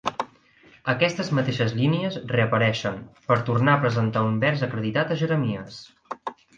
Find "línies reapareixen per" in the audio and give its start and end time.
1.83-3.39